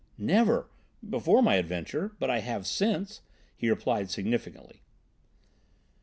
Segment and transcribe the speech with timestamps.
[0.17, 3.21] "Never—before my adventure; but I have since,"
[3.55, 4.81] he replied significantly.